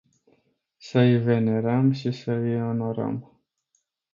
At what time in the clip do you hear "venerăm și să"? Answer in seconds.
1.17-2.31